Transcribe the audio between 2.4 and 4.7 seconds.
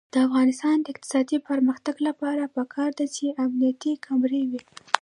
پکار ده چې امنیتي کامرې وي.